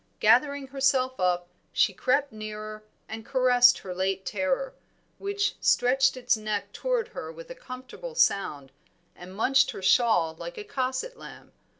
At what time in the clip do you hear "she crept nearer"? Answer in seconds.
1.71-2.83